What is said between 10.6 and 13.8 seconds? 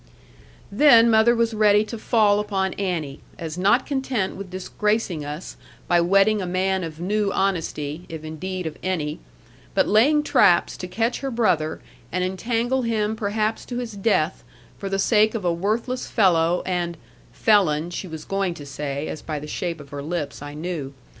to catch her brother, and entangle him perhaps to